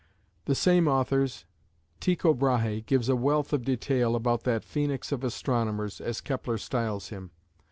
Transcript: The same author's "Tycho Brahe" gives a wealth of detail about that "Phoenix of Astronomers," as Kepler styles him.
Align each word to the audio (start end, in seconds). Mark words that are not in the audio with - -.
The 0.45 0.55
same 0.55 0.87
author's 0.87 1.45
"Tycho 1.99 2.33
Brahe" 2.33 2.81
gives 2.87 3.07
a 3.07 3.15
wealth 3.15 3.53
of 3.53 3.63
detail 3.63 4.15
about 4.15 4.45
that 4.45 4.63
"Phoenix 4.63 5.11
of 5.11 5.23
Astronomers," 5.23 6.01
as 6.01 6.21
Kepler 6.21 6.57
styles 6.57 7.09
him. 7.09 7.29